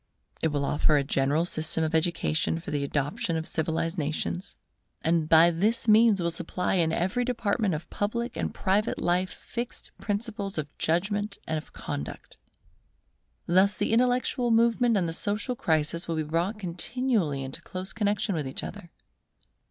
[0.41, 4.55] It will offer a general system of education for the adoption of all civilized nations,
[5.03, 9.91] and by this means will supply in every department of public and private life fixed
[9.99, 12.37] principles of judgment and of conduct.
[13.45, 18.33] Thus the intellectual movement and the social crisis will be brought continually into close connexion
[18.33, 18.89] with each other.